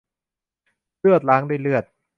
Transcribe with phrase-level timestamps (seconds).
[0.99, 1.83] เลือดล้างด้วยเลือด